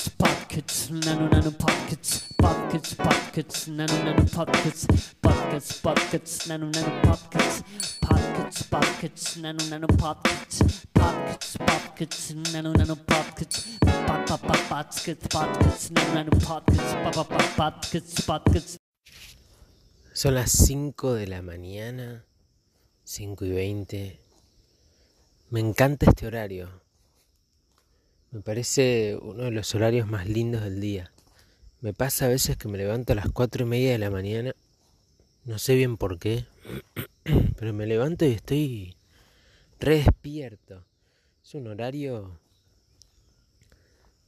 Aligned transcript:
Pockets, 0.00 0.08
pockets, 0.16 0.90
nano 0.90 1.28
nano 1.28 1.50
pockets, 1.50 2.26
pockets, 2.38 2.94
pockets, 2.94 3.66
nano 3.68 4.02
nano 4.02 4.24
pockets, 4.32 4.86
pockets, 5.20 5.80
pockets, 5.80 6.46
nano 6.46 6.70
nano 6.70 7.00
pockets, 7.02 7.62
pockets, 8.00 8.62
pockets, 8.64 9.36
nano 9.36 9.62
nano 9.68 9.86
pockets, 9.86 10.86
pockets, 10.94 11.56
pockets, 11.58 12.30
nano 12.52 12.72
nano 12.72 12.96
pockets, 12.96 13.78
pockets, 14.06 15.26
pockets, 15.28 15.90
nano 15.90 16.14
nano 16.14 16.30
pockets, 16.46 16.94
pockets, 17.56 18.20
pockets. 18.22 18.76
Son 20.14 20.34
las 20.34 20.50
5 20.50 21.12
de 21.14 21.26
la 21.26 21.42
mañana, 21.42 22.24
5 23.04 23.44
y 23.44 23.50
20. 23.50 24.20
Me 25.50 25.60
encanta 25.60 26.06
este 26.06 26.26
horario. 26.26 26.89
Me 28.32 28.42
parece 28.42 29.18
uno 29.20 29.42
de 29.42 29.50
los 29.50 29.74
horarios 29.74 30.06
más 30.06 30.28
lindos 30.28 30.62
del 30.62 30.80
día. 30.80 31.10
Me 31.80 31.92
pasa 31.92 32.26
a 32.26 32.28
veces 32.28 32.56
que 32.56 32.68
me 32.68 32.78
levanto 32.78 33.12
a 33.12 33.16
las 33.16 33.28
4 33.28 33.64
y 33.64 33.68
media 33.68 33.90
de 33.90 33.98
la 33.98 34.08
mañana. 34.08 34.54
No 35.44 35.58
sé 35.58 35.74
bien 35.74 35.96
por 35.96 36.20
qué. 36.20 36.44
Pero 37.58 37.72
me 37.72 37.86
levanto 37.86 38.24
y 38.24 38.32
estoy 38.32 38.96
re 39.80 39.96
despierto. 39.96 40.84
Es 41.42 41.54
un 41.54 41.66
horario 41.66 42.38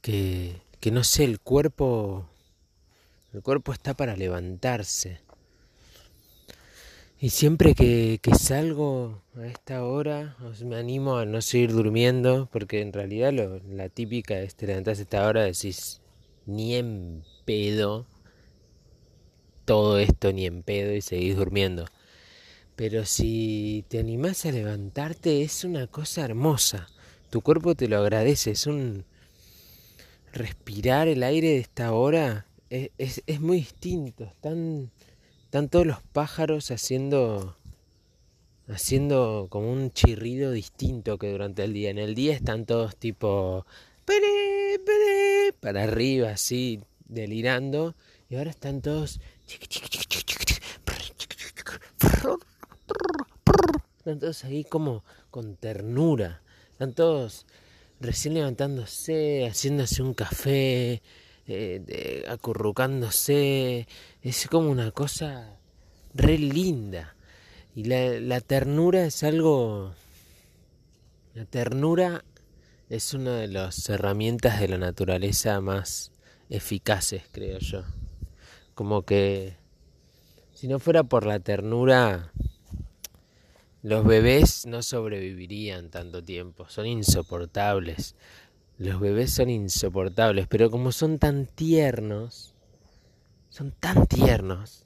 que, 0.01 0.61
que 0.81 0.91
no 0.91 1.05
sé, 1.05 1.23
el 1.23 1.39
cuerpo... 1.39 2.27
El 3.31 3.41
cuerpo 3.41 3.71
está 3.71 3.93
para 3.93 4.17
levantarse. 4.17 5.22
Y 7.23 7.29
siempre 7.29 7.73
que, 7.73 8.19
salgo 8.37 9.23
a 9.37 9.47
esta 9.47 9.85
hora, 9.85 10.35
me 10.65 10.75
animo 10.75 11.15
a 11.15 11.25
no 11.25 11.41
seguir 11.41 11.71
durmiendo, 11.71 12.49
porque 12.51 12.81
en 12.81 12.91
realidad 12.91 13.31
lo, 13.31 13.59
la 13.59 13.87
típica 13.87 14.41
es 14.41 14.55
te 14.55 14.67
levantás 14.67 14.99
a 14.99 15.03
esta 15.03 15.25
hora, 15.25 15.43
decís, 15.43 16.01
ni 16.45 16.75
en 16.75 17.23
pedo, 17.45 18.05
todo 19.63 19.99
esto 19.99 20.33
ni 20.33 20.45
en 20.45 20.63
pedo 20.63 20.93
y 20.93 20.99
seguís 20.99 21.37
durmiendo. 21.37 21.85
Pero 22.75 23.05
si 23.05 23.85
te 23.87 23.99
animás 23.99 24.45
a 24.45 24.51
levantarte 24.51 25.43
es 25.43 25.63
una 25.63 25.87
cosa 25.87 26.25
hermosa, 26.25 26.89
tu 27.29 27.39
cuerpo 27.39 27.73
te 27.73 27.87
lo 27.87 27.99
agradece, 27.99 28.51
es 28.51 28.67
un... 28.67 29.05
Respirar 30.33 31.07
el 31.07 31.23
aire 31.23 31.51
de 31.51 31.59
esta 31.59 31.93
hora 31.93 32.47
es, 32.69 32.89
es, 32.97 33.23
es 33.27 33.39
muy 33.39 33.59
distinto, 33.59 34.25
es 34.25 34.35
tan 34.41 34.91
están 35.53 35.69
todos 35.69 35.85
los 35.85 36.01
pájaros 36.01 36.71
haciendo 36.71 37.55
haciendo 38.67 39.45
como 39.51 39.71
un 39.71 39.93
chirrido 39.93 40.51
distinto 40.51 41.19
que 41.19 41.31
durante 41.31 41.63
el 41.63 41.73
día. 41.73 41.91
En 41.91 41.99
el 41.99 42.15
día 42.15 42.33
están 42.33 42.65
todos 42.65 42.95
tipo 42.95 43.67
para 45.59 45.83
arriba 45.83 46.31
así 46.31 46.81
delirando 47.05 47.93
y 48.31 48.35
ahora 48.37 48.49
están 48.49 48.81
todos 48.81 49.19
están 53.99 54.19
todos 54.19 54.45
ahí 54.45 54.63
como 54.63 55.03
con 55.29 55.55
ternura. 55.55 56.41
Están 56.71 56.93
todos 56.93 57.45
recién 57.99 58.33
levantándose, 58.33 59.45
haciéndose 59.47 60.01
un 60.01 60.15
café, 60.15 61.03
eh, 61.47 62.25
acurrucándose, 62.27 63.87
es 64.21 64.47
como 64.47 64.69
una 64.69 64.91
cosa 64.91 65.57
re 66.13 66.37
linda. 66.37 67.15
Y 67.75 67.85
la, 67.85 68.19
la 68.19 68.41
ternura 68.41 69.05
es 69.05 69.23
algo... 69.23 69.93
La 71.33 71.45
ternura 71.45 72.23
es 72.89 73.15
una 73.15 73.37
de 73.37 73.47
las 73.47 73.89
herramientas 73.89 74.59
de 74.59 74.67
la 74.67 74.77
naturaleza 74.77 75.59
más 75.61 76.11
eficaces, 76.49 77.23
creo 77.31 77.57
yo. 77.57 77.83
Como 78.75 79.01
que 79.01 79.57
si 80.53 80.67
no 80.67 80.79
fuera 80.79 81.03
por 81.03 81.25
la 81.25 81.39
ternura, 81.39 82.31
los 83.81 84.05
bebés 84.05 84.65
no 84.65 84.81
sobrevivirían 84.81 85.89
tanto 85.89 86.23
tiempo, 86.23 86.69
son 86.69 86.85
insoportables. 86.85 88.15
Los 88.77 88.99
bebés 88.99 89.31
son 89.31 89.49
insoportables, 89.49 90.47
pero 90.47 90.71
como 90.71 90.91
son 90.91 91.19
tan 91.19 91.45
tiernos, 91.45 92.53
son 93.49 93.71
tan 93.71 94.07
tiernos, 94.07 94.85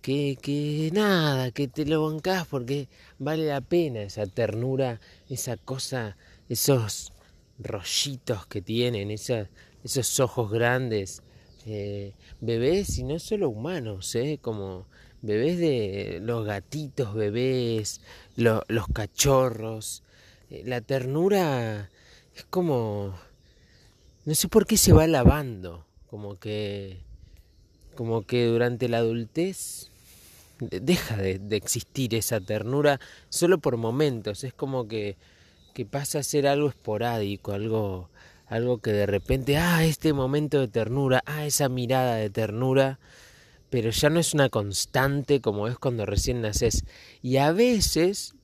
que, 0.00 0.38
que 0.40 0.90
nada, 0.92 1.50
que 1.50 1.66
te 1.68 1.84
lo 1.84 2.06
bancás 2.06 2.46
porque 2.46 2.88
vale 3.18 3.46
la 3.46 3.60
pena 3.60 4.02
esa 4.02 4.26
ternura, 4.26 5.00
esa 5.28 5.56
cosa, 5.56 6.16
esos 6.48 7.12
rollitos 7.58 8.46
que 8.46 8.62
tienen, 8.62 9.10
esos 9.10 10.20
ojos 10.20 10.50
grandes. 10.50 11.22
Eh, 11.66 12.14
bebés 12.40 12.98
y 12.98 13.04
no 13.04 13.18
solo 13.18 13.50
humanos, 13.50 14.14
eh, 14.14 14.38
como 14.40 14.86
bebés 15.20 15.58
de 15.58 16.20
los 16.22 16.46
gatitos 16.46 17.14
bebés, 17.14 18.00
los 18.36 18.88
cachorros. 18.94 20.02
Eh, 20.50 20.62
la 20.64 20.80
ternura 20.80 21.90
es 22.38 22.44
como... 22.44 23.14
No 24.24 24.34
sé 24.34 24.48
por 24.48 24.66
qué 24.66 24.76
se 24.76 24.92
va 24.92 25.06
lavando, 25.06 25.84
como 26.08 26.36
que... 26.38 27.00
Como 27.96 28.22
que 28.22 28.46
durante 28.46 28.88
la 28.88 28.98
adultez 28.98 29.90
deja 30.60 31.16
de, 31.16 31.40
existir 31.56 32.14
esa 32.14 32.40
ternura 32.40 33.00
solo 33.28 33.58
por 33.58 33.76
momentos, 33.76 34.44
es 34.44 34.52
como 34.52 34.86
que, 34.86 35.16
que 35.74 35.84
pasa 35.84 36.20
a 36.20 36.22
ser 36.22 36.46
algo 36.46 36.68
esporádico, 36.68 37.52
algo, 37.52 38.08
algo 38.46 38.78
que 38.78 38.92
de 38.92 39.06
repente, 39.06 39.56
ah, 39.56 39.84
este 39.84 40.12
momento 40.12 40.60
de 40.60 40.68
ternura, 40.68 41.22
ah, 41.26 41.44
esa 41.44 41.68
mirada 41.68 42.16
de 42.16 42.30
ternura, 42.30 43.00
pero 43.68 43.90
ya 43.90 44.10
no 44.10 44.20
es 44.20 44.32
una 44.32 44.48
constante 44.48 45.40
como 45.40 45.66
es 45.66 45.76
cuando 45.76 46.06
recién 46.06 46.40
naces. 46.40 46.84
Y 47.20 47.38
a 47.38 47.50
veces, 47.50 48.34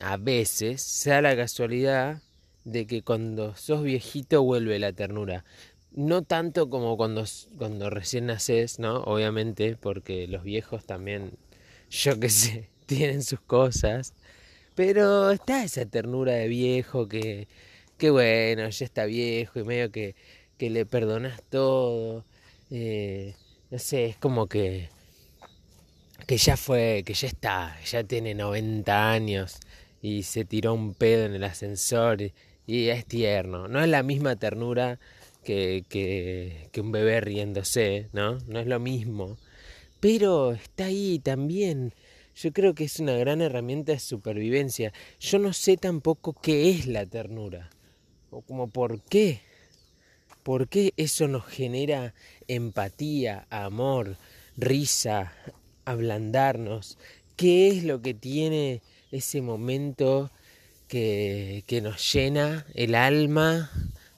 a 0.00 0.16
veces, 0.16 0.82
sea 0.82 1.22
la 1.22 1.36
casualidad 1.36 2.20
de 2.66 2.86
que 2.86 3.02
cuando 3.02 3.54
sos 3.56 3.82
viejito 3.82 4.42
vuelve 4.42 4.78
la 4.78 4.92
ternura. 4.92 5.44
No 5.92 6.22
tanto 6.22 6.68
como 6.68 6.96
cuando, 6.96 7.24
cuando 7.56 7.90
recién 7.90 8.26
naces, 8.26 8.78
¿no? 8.80 9.02
Obviamente, 9.04 9.76
porque 9.76 10.26
los 10.26 10.42
viejos 10.42 10.84
también, 10.84 11.32
yo 11.90 12.18
qué 12.20 12.28
sé, 12.28 12.68
tienen 12.86 13.22
sus 13.22 13.40
cosas. 13.40 14.14
Pero 14.74 15.30
está 15.30 15.64
esa 15.64 15.86
ternura 15.86 16.32
de 16.32 16.48
viejo 16.48 17.08
que, 17.08 17.48
que 17.98 18.10
bueno, 18.10 18.68
ya 18.68 18.84
está 18.84 19.06
viejo 19.06 19.60
y 19.60 19.64
medio 19.64 19.90
que, 19.92 20.16
que 20.58 20.68
le 20.68 20.86
perdonas 20.86 21.42
todo. 21.44 22.24
Eh, 22.70 23.34
no 23.70 23.78
sé, 23.78 24.06
es 24.06 24.16
como 24.16 24.48
que, 24.48 24.88
que 26.26 26.36
ya 26.36 26.56
fue, 26.56 27.04
que 27.06 27.14
ya 27.14 27.28
está, 27.28 27.80
ya 27.84 28.02
tiene 28.04 28.34
90 28.34 29.12
años 29.12 29.60
y 30.02 30.24
se 30.24 30.44
tiró 30.44 30.74
un 30.74 30.94
pedo 30.94 31.26
en 31.26 31.34
el 31.34 31.44
ascensor 31.44 32.32
es 32.66 33.06
tierno. 33.06 33.68
No 33.68 33.82
es 33.82 33.88
la 33.88 34.02
misma 34.02 34.36
ternura 34.36 34.98
que, 35.44 35.84
que, 35.88 36.68
que 36.72 36.80
un 36.80 36.92
bebé 36.92 37.20
riéndose, 37.20 38.08
¿no? 38.12 38.38
No 38.48 38.58
es 38.58 38.66
lo 38.66 38.80
mismo. 38.80 39.38
Pero 40.00 40.52
está 40.52 40.86
ahí 40.86 41.18
también. 41.18 41.92
Yo 42.34 42.52
creo 42.52 42.74
que 42.74 42.84
es 42.84 43.00
una 43.00 43.16
gran 43.16 43.40
herramienta 43.40 43.92
de 43.92 43.98
supervivencia. 43.98 44.92
Yo 45.20 45.38
no 45.38 45.52
sé 45.52 45.76
tampoco 45.76 46.34
qué 46.34 46.70
es 46.70 46.86
la 46.86 47.06
ternura. 47.06 47.70
O 48.30 48.42
como 48.42 48.68
por 48.68 49.00
qué. 49.02 49.40
¿Por 50.42 50.68
qué 50.68 50.92
eso 50.96 51.26
nos 51.28 51.44
genera 51.46 52.14
empatía, 52.46 53.46
amor, 53.50 54.16
risa, 54.56 55.32
ablandarnos? 55.84 56.98
¿Qué 57.36 57.68
es 57.68 57.84
lo 57.84 58.00
que 58.00 58.14
tiene 58.14 58.82
ese 59.10 59.42
momento 59.42 60.30
que, 60.88 61.64
que 61.66 61.80
nos 61.80 62.12
llena 62.12 62.66
el 62.74 62.94
alma 62.94 63.70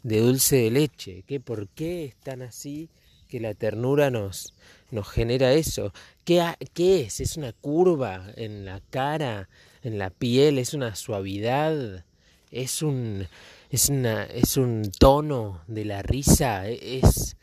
de 0.02 0.20
dulce 0.20 0.56
de 0.56 0.70
leche. 0.70 1.24
¿Qué, 1.26 1.40
¿Por 1.40 1.68
qué 1.68 2.06
es 2.06 2.16
tan 2.16 2.42
así 2.42 2.88
que 3.28 3.40
la 3.40 3.54
ternura 3.54 4.10
nos, 4.10 4.54
nos 4.90 5.08
genera 5.08 5.52
eso? 5.52 5.92
¿Qué, 6.24 6.42
¿Qué 6.74 7.02
es? 7.02 7.20
¿Es 7.20 7.36
una 7.36 7.52
curva 7.52 8.32
en 8.36 8.64
la 8.64 8.80
cara, 8.90 9.48
en 9.82 9.98
la 9.98 10.10
piel? 10.10 10.58
¿Es 10.58 10.74
una 10.74 10.94
suavidad? 10.94 12.04
¿Es 12.50 12.82
un, 12.82 13.26
es 13.70 13.88
una, 13.88 14.24
es 14.24 14.56
un 14.56 14.90
tono 14.98 15.62
de 15.66 15.84
la 15.84 16.02
risa? 16.02 16.68
¿Es, 16.68 17.36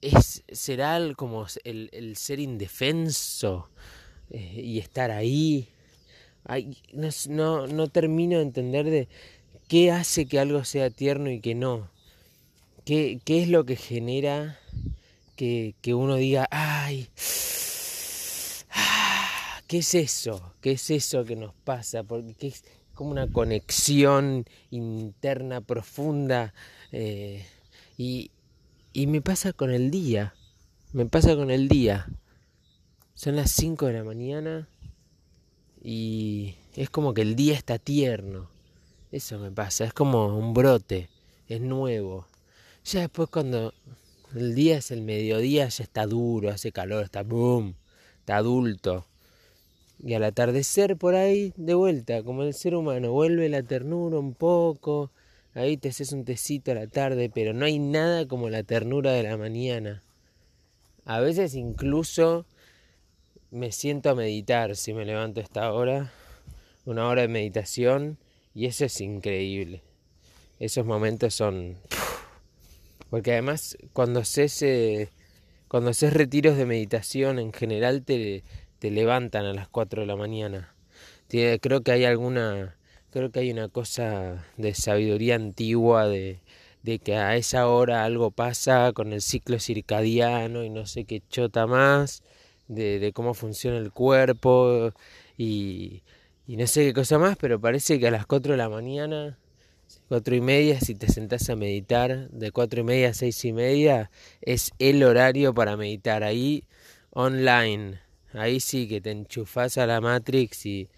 es, 0.00 0.44
será 0.50 0.98
como 1.16 1.46
el, 1.64 1.88
el 1.92 2.16
ser 2.16 2.40
indefenso 2.40 3.68
eh, 4.30 4.60
y 4.62 4.78
estar 4.78 5.10
ahí? 5.10 5.68
No, 7.28 7.66
no, 7.66 7.88
termino 7.88 8.36
de 8.36 8.42
entender 8.42 8.90
de 8.90 9.08
qué 9.68 9.90
hace 9.90 10.26
que 10.26 10.38
algo 10.38 10.64
sea 10.64 10.90
tierno 10.90 11.30
y 11.30 11.40
que 11.40 11.54
no. 11.54 11.90
¿Qué, 12.84 13.20
es 13.26 13.48
lo 13.48 13.64
que 13.64 13.76
genera 13.76 14.58
que, 15.36 15.74
que 15.80 15.94
uno 15.94 16.16
diga, 16.16 16.48
ay, 16.50 17.08
ah, 18.70 19.60
¿qué 19.68 19.78
es 19.78 19.94
eso? 19.94 20.52
¿Qué 20.60 20.72
es 20.72 20.90
eso 20.90 21.24
que 21.24 21.36
nos 21.36 21.54
pasa? 21.54 22.02
Porque 22.02 22.48
es 22.48 22.64
como 22.94 23.12
una 23.12 23.30
conexión 23.30 24.44
interna 24.70 25.60
profunda 25.60 26.52
eh, 26.90 27.46
y, 27.96 28.32
y 28.92 29.06
me 29.06 29.20
pasa 29.20 29.52
con 29.52 29.70
el 29.70 29.90
día, 29.90 30.34
me 30.92 31.06
pasa 31.06 31.36
con 31.36 31.50
el 31.50 31.68
día. 31.68 32.08
Son 33.14 33.36
las 33.36 33.52
5 33.52 33.86
de 33.86 33.92
la 33.92 34.04
mañana 34.04 34.68
y 35.82 36.54
es 36.74 36.90
como 36.90 37.12
que 37.12 37.22
el 37.22 37.34
día 37.34 37.54
está 37.54 37.78
tierno. 37.78 38.48
Eso 39.10 39.38
me 39.38 39.50
pasa, 39.50 39.84
es 39.84 39.92
como 39.92 40.38
un 40.38 40.54
brote, 40.54 41.08
es 41.48 41.60
nuevo. 41.60 42.26
Ya 42.84 43.00
después 43.00 43.28
cuando 43.28 43.74
el 44.34 44.54
día 44.54 44.78
es 44.78 44.90
el 44.90 45.02
mediodía, 45.02 45.68
ya 45.68 45.84
está 45.84 46.06
duro, 46.06 46.50
hace 46.50 46.72
calor, 46.72 47.04
está 47.04 47.22
boom, 47.22 47.74
está 48.20 48.36
adulto. 48.36 49.06
Y 49.98 50.14
al 50.14 50.24
atardecer 50.24 50.96
por 50.96 51.14
ahí, 51.14 51.52
de 51.56 51.74
vuelta, 51.74 52.22
como 52.22 52.42
el 52.42 52.54
ser 52.54 52.74
humano, 52.74 53.12
vuelve 53.12 53.48
la 53.48 53.62
ternura 53.62 54.18
un 54.18 54.34
poco, 54.34 55.10
ahí 55.54 55.76
te 55.76 55.90
haces 55.90 56.12
un 56.12 56.24
tecito 56.24 56.72
a 56.72 56.76
la 56.76 56.86
tarde, 56.86 57.30
pero 57.32 57.52
no 57.52 57.66
hay 57.66 57.78
nada 57.78 58.26
como 58.26 58.48
la 58.48 58.62
ternura 58.62 59.12
de 59.12 59.24
la 59.24 59.36
mañana. 59.36 60.02
A 61.04 61.20
veces 61.20 61.54
incluso 61.54 62.46
me 63.52 63.70
siento 63.70 64.08
a 64.08 64.14
meditar 64.14 64.76
si 64.76 64.94
me 64.94 65.04
levanto 65.04 65.40
a 65.40 65.42
esta 65.42 65.72
hora, 65.72 66.10
una 66.86 67.06
hora 67.06 67.22
de 67.22 67.28
meditación, 67.28 68.16
y 68.54 68.64
eso 68.64 68.86
es 68.86 69.00
increíble. 69.00 69.82
Esos 70.58 70.86
momentos 70.86 71.34
son... 71.34 71.76
Porque 73.10 73.32
además 73.32 73.76
cuando 73.92 74.20
haces, 74.20 74.62
eh, 74.62 75.10
cuando 75.68 75.90
haces 75.90 76.14
retiros 76.14 76.56
de 76.56 76.64
meditación 76.64 77.38
en 77.38 77.52
general 77.52 78.04
te, 78.04 78.42
te 78.78 78.90
levantan 78.90 79.44
a 79.44 79.52
las 79.52 79.68
4 79.68 80.00
de 80.00 80.06
la 80.06 80.16
mañana. 80.16 80.74
creo 81.28 81.82
que 81.82 81.92
hay 81.92 82.06
alguna, 82.06 82.78
creo 83.10 83.30
que 83.30 83.40
hay 83.40 83.50
una 83.50 83.68
cosa 83.68 84.46
de 84.56 84.72
sabiduría 84.72 85.34
antigua 85.34 86.08
de, 86.08 86.40
de 86.82 86.98
que 87.00 87.16
a 87.16 87.36
esa 87.36 87.68
hora 87.68 88.04
algo 88.04 88.30
pasa 88.30 88.92
con 88.94 89.12
el 89.12 89.20
ciclo 89.20 89.60
circadiano 89.60 90.64
y 90.64 90.70
no 90.70 90.86
sé 90.86 91.04
qué 91.04 91.22
chota 91.28 91.66
más, 91.66 92.22
de, 92.68 93.12
cómo 93.14 93.34
funciona 93.34 93.78
el 93.78 93.92
cuerpo 93.92 94.92
y, 95.36 96.02
no 96.46 96.66
sé 96.66 96.84
qué 96.84 96.92
cosa 96.92 97.18
más, 97.18 97.36
pero 97.36 97.60
parece 97.60 97.98
que 97.98 98.08
a 98.08 98.10
las 98.10 98.26
4 98.26 98.52
de 98.52 98.58
la 98.58 98.68
mañana, 98.68 99.38
cuatro 100.08 100.34
y 100.34 100.40
media, 100.40 100.80
si 100.80 100.94
te 100.94 101.08
sentás 101.08 101.48
a 101.50 101.56
meditar, 101.56 102.28
de 102.30 102.50
cuatro 102.50 102.80
y 102.80 102.84
media 102.84 103.10
a 103.10 103.14
seis 103.14 103.44
y 103.44 103.52
media, 103.52 104.10
es 104.40 104.72
el 104.78 105.02
horario 105.02 105.54
para 105.54 105.76
meditar 105.76 106.22
ahí 106.24 106.64
online. 107.10 108.00
Ahí 108.32 108.60
sí 108.60 108.88
que 108.88 109.00
te 109.00 109.10
enchufás 109.10 109.78
a 109.78 109.86
la 109.86 110.00
Matrix 110.00 110.66
y, 110.66 110.88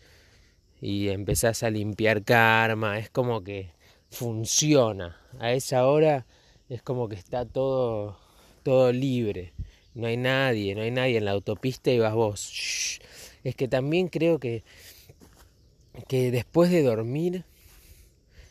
y 0.80 1.08
empezás 1.08 1.62
a 1.62 1.70
limpiar 1.70 2.22
karma. 2.22 2.98
Es 2.98 3.10
como 3.10 3.42
que 3.42 3.70
funciona. 4.10 5.16
A 5.40 5.52
esa 5.52 5.86
hora 5.86 6.26
es 6.68 6.82
como 6.82 7.08
que 7.08 7.16
está 7.16 7.44
todo, 7.44 8.18
todo 8.62 8.92
libre. 8.92 9.52
No 9.94 10.06
hay 10.06 10.16
nadie, 10.16 10.74
no 10.74 10.82
hay 10.82 10.90
nadie 10.90 11.18
en 11.18 11.24
la 11.24 11.30
autopista 11.30 11.90
y 11.90 11.98
vas 11.98 12.14
vos. 12.14 13.00
Es 13.44 13.54
que 13.54 13.68
también 13.68 14.08
creo 14.08 14.38
que 14.38 14.64
que 16.08 16.30
después 16.30 16.70
de 16.70 16.82
dormir, 16.82 17.44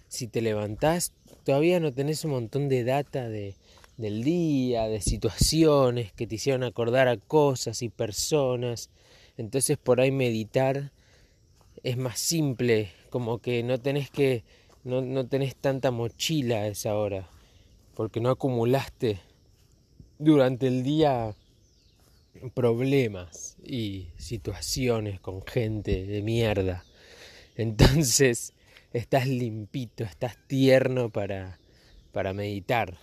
si 0.08 0.28
te 0.28 0.42
levantás, 0.42 1.14
todavía 1.44 1.80
no 1.80 1.94
tenés 1.94 2.24
un 2.26 2.32
montón 2.32 2.70
de 2.70 2.84
data 2.84 3.28
de, 3.28 3.56
del 3.98 4.24
día, 4.24 4.88
de 4.88 5.02
situaciones 5.02 6.14
que 6.14 6.26
te 6.26 6.36
hicieron 6.36 6.64
acordar 6.64 7.08
a 7.08 7.18
cosas 7.18 7.82
y 7.82 7.90
personas. 7.90 8.90
Entonces 9.38 9.78
por 9.78 10.00
ahí 10.00 10.12
meditar 10.12 10.92
es 11.84 11.98
más 11.98 12.20
simple, 12.20 12.92
como 13.10 13.40
que 13.40 13.62
no 13.64 13.80
tenés 13.80 14.10
que, 14.10 14.44
no, 14.84 15.02
no 15.02 15.28
tenés 15.28 15.56
tanta 15.56 15.92
mochila 15.92 16.58
a 16.58 16.68
esa 16.68 16.96
hora, 16.96 17.30
porque 17.96 18.22
no 18.22 18.30
acumulaste 18.30 19.20
durante 20.20 20.68
el 20.68 20.84
día 20.84 21.36
problemas 22.54 23.58
y 23.64 24.08
situaciones 24.18 25.20
con 25.20 25.46
gente 25.46 26.06
de 26.06 26.22
mierda. 26.22 26.86
Entonces 27.56 28.54
estás 28.92 29.28
limpito, 29.28 30.04
estás 30.04 30.38
tierno 30.48 31.10
para, 31.10 31.60
para 32.12 32.34
meditar. 32.34 32.98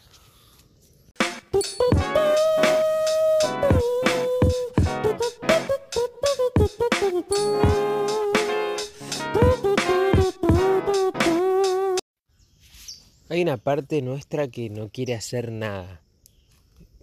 Hay 13.28 13.42
una 13.42 13.58
parte 13.58 14.02
nuestra 14.02 14.48
que 14.48 14.70
no 14.70 14.88
quiere 14.88 15.14
hacer 15.14 15.52
nada 15.52 16.02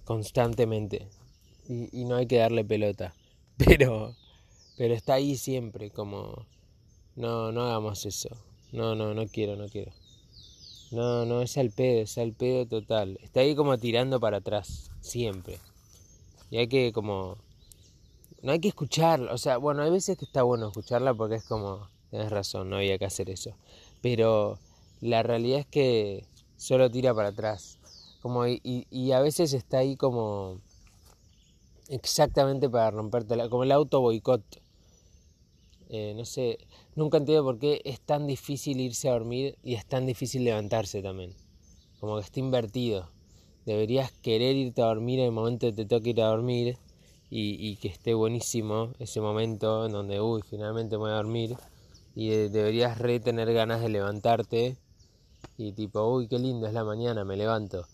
constantemente 0.08 1.10
y, 1.68 2.06
no 2.06 2.16
hay 2.16 2.28
que 2.28 2.38
darle 2.38 2.64
pelota, 2.64 3.14
pero, 3.58 4.16
pero 4.78 4.94
está 4.94 5.16
ahí 5.16 5.36
siempre 5.36 5.92
como 5.92 6.46
no, 7.18 7.52
no 7.52 7.64
hagamos 7.64 8.06
eso. 8.06 8.30
No, 8.72 8.94
no, 8.94 9.16
no 9.16 9.28
quiero, 9.28 9.56
no 9.56 9.68
quiero. 9.68 9.92
No, 10.92 11.26
no, 11.26 11.42
es 11.42 11.58
al 11.58 11.72
pedo, 11.72 12.02
es 12.02 12.18
al 12.20 12.32
pedo 12.32 12.68
total. 12.68 13.18
Está 13.24 13.40
ahí 13.40 13.56
como 13.56 13.78
tirando 13.80 14.20
para 14.20 14.38
atrás, 14.38 14.92
siempre. 15.02 15.58
Y 16.52 16.58
hay 16.58 16.68
que 16.68 16.94
como... 16.94 17.38
No 18.44 18.52
hay 18.52 18.60
que 18.60 18.68
escucharla, 18.68 19.34
o 19.34 19.38
sea, 19.40 19.58
bueno, 19.58 19.82
hay 19.82 19.90
veces 19.90 20.16
que 20.16 20.26
está 20.26 20.44
bueno 20.44 20.68
escucharla 20.68 21.16
porque 21.16 21.36
es 21.36 21.44
como, 21.44 21.90
tienes 22.12 22.30
razón, 22.30 22.70
no 22.70 22.78
había 22.78 23.00
que 23.00 23.06
hacer 23.06 23.32
eso. 23.32 23.56
Pero 24.04 24.60
la 25.02 25.24
realidad 25.24 25.62
es 25.62 25.66
que 25.66 26.24
solo 26.56 26.90
tira 26.92 27.16
para 27.16 27.30
atrás. 27.30 27.77
Como, 28.28 28.46
y, 28.46 28.62
y 28.92 29.14
a 29.14 29.22
veces 29.22 29.54
está 29.54 29.78
ahí 29.78 29.96
como 29.96 30.60
exactamente 31.88 32.70
para 32.70 32.92
rompértela, 32.92 33.48
como 33.48 33.64
el 33.64 33.72
auto 33.72 34.02
boicot. 34.02 34.44
Eh, 35.88 36.14
no 36.14 36.26
sé, 36.26 36.58
nunca 36.98 37.20
entiendo 37.20 37.46
por 37.46 37.58
qué 37.58 37.82
es 37.86 38.02
tan 38.02 38.28
difícil 38.28 38.82
irse 38.82 39.08
a 39.08 39.14
dormir 39.14 39.58
y 39.64 39.76
es 39.76 39.86
tan 39.86 40.06
difícil 40.06 40.44
levantarse 40.44 41.02
también. 41.02 41.36
Como 42.02 42.18
que 42.18 42.24
está 42.24 42.42
invertido. 42.42 43.10
Deberías 43.66 44.12
querer 44.12 44.58
irte 44.58 44.82
a 44.82 44.88
dormir 44.88 45.20
en 45.20 45.28
el 45.28 45.32
momento 45.32 45.68
que 45.68 45.72
te 45.72 45.86
toque 45.86 46.10
ir 46.10 46.22
a 46.22 46.28
dormir 46.28 46.78
y, 47.30 47.78
que 47.78 47.88
esté 47.88 48.14
buenísimo 48.14 48.92
ese 49.00 49.22
momento 49.22 49.86
en 49.86 49.94
donde, 49.94 50.20
uy, 50.20 50.42
finalmente 50.42 50.98
me 50.98 51.04
voy 51.04 51.12
a 51.12 51.16
dormir. 51.16 51.56
Y 52.14 52.28
deberías 52.28 52.98
re 52.98 53.22
tener 53.22 53.54
ganas 53.54 53.80
de 53.80 53.88
levantarte 53.88 54.76
y 55.58 55.72
tipo, 55.72 56.04
uy, 56.04 56.28
qué 56.28 56.38
lindo 56.38 56.68
es 56.68 56.74
la 56.74 56.84
mañana, 56.84 57.26
me 57.26 57.36
levanto. 57.36 57.88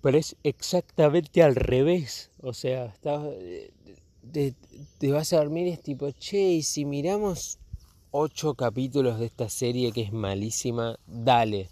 Pero 0.00 0.18
es 0.18 0.36
exactamente 0.42 1.42
al 1.42 1.56
revés. 1.56 2.30
O 2.40 2.52
sea, 2.52 2.86
estás, 2.86 3.22
eh, 3.26 3.72
te, 4.98 5.12
vas 5.12 5.32
a 5.32 5.38
dormir 5.38 5.66
y 5.66 5.70
es 5.70 5.82
tipo, 5.82 6.10
che, 6.12 6.52
y 6.52 6.62
si 6.62 6.84
miramos 6.84 7.58
ocho 8.10 8.54
capítulos 8.54 9.18
de 9.18 9.26
esta 9.26 9.48
serie 9.48 9.92
que 9.92 10.02
es 10.02 10.12
malísima, 10.12 10.98
dale. 11.06 11.68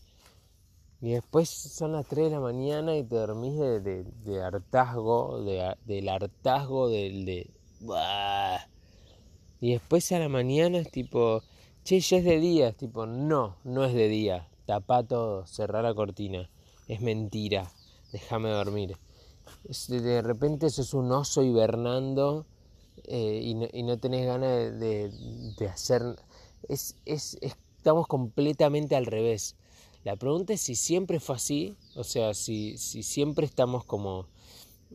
Y 1.00 1.10
después 1.10 1.48
son 1.48 1.92
las 1.92 2.06
3 2.06 2.24
de 2.24 2.30
la 2.30 2.40
mañana 2.40 2.96
y 2.96 3.04
te 3.04 3.16
dormís 3.16 3.56
de, 3.58 3.80
de, 4.04 4.42
hartazgo, 4.42 5.42
de, 5.44 5.74
del 5.84 6.08
hartazgo 6.08 6.88
del 6.88 7.24
de... 7.26 7.50
Y 9.60 9.72
después 9.72 10.10
a 10.12 10.18
la 10.18 10.28
mañana 10.28 10.78
es 10.78 10.90
tipo, 10.90 11.42
che, 11.84 12.00
ya 12.00 12.18
es 12.18 12.24
de 12.24 12.40
día. 12.40 12.68
Es 12.68 12.76
tipo, 12.76 13.06
no, 13.06 13.56
no 13.64 13.84
es 13.84 13.94
de 13.94 14.08
día. 14.08 14.48
Tapá 14.66 15.02
todo, 15.02 15.46
cerrá 15.46 15.82
la 15.82 15.94
cortina. 15.94 16.50
Es 16.88 17.00
mentira. 17.00 17.70
Déjame 18.12 18.50
dormir 18.50 18.98
de 19.88 20.22
repente 20.22 20.70
sos 20.70 20.94
un 20.94 21.10
oso 21.12 21.42
hibernando 21.42 22.46
eh, 23.04 23.40
y, 23.42 23.54
no, 23.54 23.66
y, 23.72 23.96
tenés 23.98 24.26
ganas 24.26 24.78
de, 24.78 25.10
de, 25.58 25.68
hacer... 25.68 26.02
Es, 26.68 26.96
es, 27.04 27.38
estamos 27.40 28.06
completamente 28.06 28.96
al 28.96 29.06
revés. 29.06 29.56
La 30.04 30.16
pregunta 30.16 30.52
es 30.52 30.60
si 30.60 30.74
siempre 30.74 31.20
fue 31.20 31.36
así, 31.36 31.76
o 31.94 32.04
sea, 32.04 32.34
si, 32.34 32.76
si 32.78 33.02
siempre 33.02 33.46
estamos 33.46 33.84
como... 33.84 34.26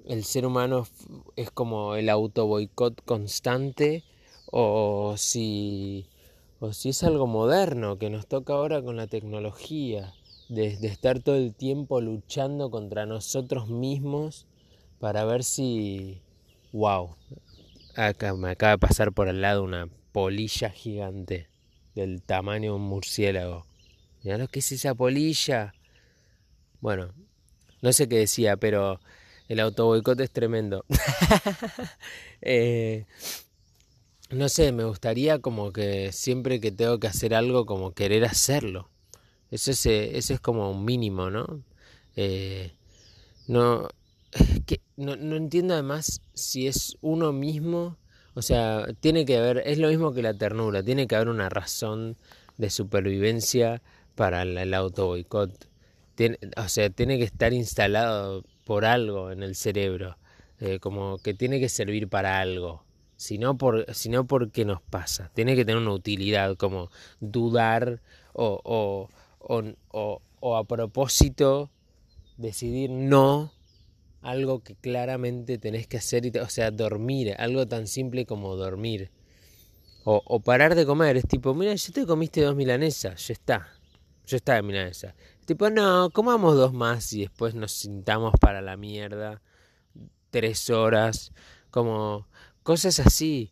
El 0.05 0.23
ser 0.23 0.45
humano 0.45 0.87
es 1.35 1.51
como 1.51 1.95
el 1.95 2.07
auto 2.07 2.47
boicot 2.47 3.03
constante 3.03 4.05
o 4.49 5.15
si, 5.17 6.07
o 6.61 6.71
si 6.71 6.89
es 6.89 7.03
algo 7.03 7.27
moderno 7.27 7.97
que 7.97 8.09
nos 8.09 8.25
toca 8.25 8.53
ahora 8.53 8.81
con 8.81 8.95
la 8.95 9.07
tecnología, 9.07 10.13
de, 10.51 10.77
estar 10.85 11.21
todo 11.21 11.37
el 11.37 11.55
tiempo 11.55 12.01
luchando 12.01 12.69
contra 12.69 13.05
nosotros 13.05 13.69
mismos 13.69 14.47
para 14.99 15.23
ver 15.23 15.45
si... 15.45 16.21
¡Wow! 16.73 17.15
Acá 17.95 18.33
me 18.35 18.51
acaba 18.51 18.73
de 18.73 18.77
pasar 18.77 19.13
por 19.13 19.29
al 19.29 19.41
lado 19.41 19.63
una 19.63 19.87
polilla 20.11 20.69
gigante 20.69 21.47
del 21.95 22.21
tamaño 22.21 22.71
de 22.71 22.75
un 22.75 22.81
murciélago. 22.81 23.65
Mirá 24.23 24.37
lo 24.37 24.47
que 24.49 24.59
es 24.59 24.71
esa 24.73 24.93
polilla. 24.93 25.73
Bueno, 26.81 27.13
no 27.81 27.93
sé 27.93 28.09
qué 28.09 28.17
decía, 28.17 28.57
pero 28.57 28.99
el 29.47 29.61
autoboicote 29.61 30.23
es 30.23 30.31
tremendo. 30.31 30.85
eh, 32.41 33.05
no 34.29 34.49
sé, 34.49 34.73
me 34.73 34.83
gustaría 34.83 35.39
como 35.39 35.71
que 35.71 36.11
siempre 36.11 36.59
que 36.59 36.71
tengo 36.71 36.99
que 36.99 37.07
hacer 37.07 37.33
algo, 37.33 37.65
como 37.65 37.93
querer 37.93 38.25
hacerlo. 38.25 38.90
Eso 39.51 39.71
es, 39.71 39.85
eso 39.85 40.33
es 40.33 40.39
como 40.39 40.71
un 40.71 40.85
mínimo, 40.85 41.29
¿no? 41.29 41.63
Eh, 42.15 42.71
no, 43.47 43.87
no 44.95 45.35
entiendo 45.35 45.73
además 45.73 46.21
si 46.33 46.67
es 46.67 46.97
uno 47.01 47.31
mismo, 47.33 47.97
o 48.33 48.41
sea, 48.41 48.87
tiene 48.99 49.25
que 49.25 49.37
haber, 49.37 49.63
es 49.65 49.77
lo 49.77 49.89
mismo 49.89 50.13
que 50.13 50.21
la 50.21 50.33
ternura, 50.33 50.83
tiene 50.83 51.07
que 51.07 51.15
haber 51.15 51.29
una 51.29 51.49
razón 51.49 52.17
de 52.57 52.69
supervivencia 52.69 53.81
para 54.15 54.43
el, 54.43 54.57
el 54.57 54.73
auto 54.73 55.07
boicot. 55.07 55.67
o 56.57 56.69
sea, 56.69 56.89
tiene 56.89 57.17
que 57.17 57.25
estar 57.25 57.53
instalado 57.53 58.43
por 58.65 58.85
algo 58.85 59.31
en 59.31 59.43
el 59.43 59.55
cerebro, 59.55 60.17
eh, 60.59 60.79
como 60.79 61.17
que 61.17 61.33
tiene 61.33 61.59
que 61.59 61.69
servir 61.69 62.07
para 62.07 62.39
algo, 62.39 62.83
sino, 63.17 63.57
por, 63.57 63.93
sino 63.93 64.25
porque 64.27 64.65
nos 64.65 64.81
pasa, 64.81 65.31
tiene 65.33 65.55
que 65.55 65.65
tener 65.65 65.81
una 65.81 65.93
utilidad, 65.93 66.55
como 66.55 66.89
dudar 67.19 68.01
o, 68.33 68.61
o, 68.63 69.09
o, 69.47 70.21
a 70.55 70.63
propósito 70.63 71.69
decidir 72.37 72.89
no 72.89 73.51
algo 74.21 74.63
que 74.63 74.75
claramente 74.75 75.57
tenés 75.57 75.87
que 75.87 75.97
hacer, 75.97 76.31
o 76.39 76.49
sea, 76.49 76.71
dormir, 76.71 77.35
algo 77.39 77.67
tan 77.67 77.87
simple 77.87 78.25
como 78.25 78.55
dormir. 78.55 79.09
O, 80.03 80.21
o, 80.25 80.39
parar 80.39 80.75
de 80.75 80.85
comer, 80.85 81.17
es 81.17 81.27
tipo, 81.27 81.53
mira, 81.53 81.73
ya 81.75 81.93
te 81.93 82.05
comiste 82.05 82.41
dos 82.41 82.55
milanesas, 82.55 83.27
ya 83.27 83.33
está, 83.33 83.67
ya 84.25 84.37
está 84.37 84.55
de 84.55 84.63
milanesa. 84.63 85.15
Tipo, 85.45 85.69
no, 85.69 86.09
comamos 86.11 86.55
dos 86.55 86.73
más 86.73 87.13
y 87.13 87.21
después 87.21 87.55
nos 87.55 87.71
sintamos 87.71 88.33
para 88.39 88.61
la 88.61 88.77
mierda, 88.77 89.41
tres 90.29 90.69
horas, 90.69 91.31
como 91.69 92.27
cosas 92.63 92.99
así 92.99 93.51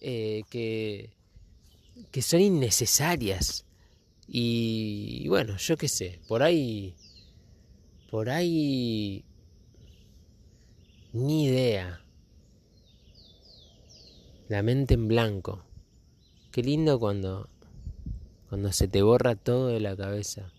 eh, 0.00 0.42
que, 0.50 1.10
que 2.10 2.22
son 2.22 2.40
innecesarias. 2.40 3.64
Y, 4.28 5.26
bueno, 5.28 5.56
yo 5.56 5.76
qué 5.78 5.88
sé, 5.88 6.20
por 6.28 6.42
ahí, 6.42 6.94
por 8.10 8.28
ahí 8.28 9.24
ni 11.12 11.46
idea. 11.46 12.02
La 14.48 14.62
mente 14.62 14.94
en 14.94 15.08
blanco. 15.08 15.64
Qué 16.52 16.62
lindo 16.62 16.98
cuando 16.98 17.48
cuando 18.48 18.72
se 18.72 18.88
te 18.88 19.02
borra 19.02 19.34
todo 19.34 19.68
de 19.68 19.80
la 19.80 19.94
cabeza. 19.94 20.50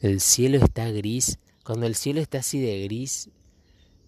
El 0.00 0.20
cielo 0.20 0.58
está 0.58 0.88
gris. 0.90 1.38
Cuando 1.64 1.86
el 1.86 1.96
cielo 1.96 2.20
está 2.20 2.38
así 2.38 2.60
de 2.60 2.84
gris, 2.84 3.30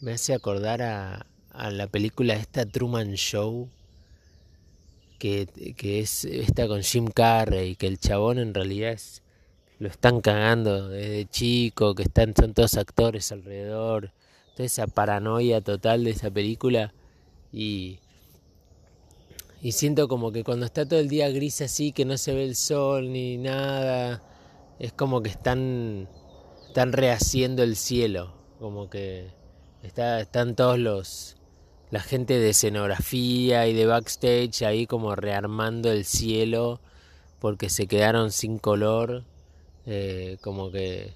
me 0.00 0.12
hace 0.12 0.32
acordar 0.32 0.82
a, 0.82 1.26
a 1.50 1.70
la 1.70 1.88
película 1.88 2.34
esta 2.34 2.64
Truman 2.64 3.14
Show, 3.14 3.68
que, 5.20 5.74
que 5.76 6.00
es 6.00 6.26
con 6.66 6.82
Jim 6.82 7.06
Carrey, 7.06 7.76
que 7.76 7.86
el 7.86 8.00
chabón 8.00 8.38
en 8.38 8.54
realidad 8.54 8.98
lo 9.78 9.88
están 9.88 10.22
cagando 10.22 10.88
desde 10.88 11.28
chico, 11.28 11.94
que 11.94 12.04
están, 12.04 12.34
son 12.34 12.54
todos 12.54 12.78
actores 12.78 13.30
alrededor, 13.30 14.12
toda 14.56 14.64
esa 14.66 14.86
paranoia 14.86 15.60
total 15.60 16.04
de 16.04 16.10
esa 16.10 16.30
película. 16.30 16.94
Y, 17.52 17.98
y 19.60 19.72
siento 19.72 20.08
como 20.08 20.32
que 20.32 20.42
cuando 20.42 20.64
está 20.64 20.88
todo 20.88 20.98
el 20.98 21.08
día 21.08 21.28
gris 21.28 21.60
así, 21.60 21.92
que 21.92 22.06
no 22.06 22.16
se 22.16 22.32
ve 22.32 22.44
el 22.44 22.56
sol 22.56 23.12
ni 23.12 23.36
nada, 23.36 24.22
es 24.78 24.94
como 24.94 25.22
que 25.22 25.28
están, 25.28 26.08
están 26.66 26.92
rehaciendo 26.92 27.62
el 27.62 27.76
cielo, 27.76 28.32
como 28.58 28.88
que 28.88 29.28
está, 29.82 30.20
están 30.20 30.56
todos 30.56 30.78
los 30.78 31.36
la 31.90 32.00
gente 32.00 32.38
de 32.38 32.50
escenografía 32.50 33.66
y 33.66 33.74
de 33.74 33.86
backstage 33.86 34.62
ahí 34.62 34.86
como 34.86 35.16
rearmando 35.16 35.90
el 35.90 36.04
cielo 36.04 36.80
porque 37.40 37.68
se 37.68 37.86
quedaron 37.86 38.30
sin 38.30 38.58
color 38.58 39.24
eh, 39.86 40.38
como 40.40 40.70
que 40.70 41.12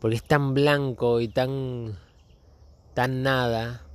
porque 0.00 0.16
es 0.16 0.24
tan 0.24 0.54
blanco 0.54 1.20
y 1.20 1.28
tan 1.28 1.98
tan 2.94 3.22
nada. 3.22 3.86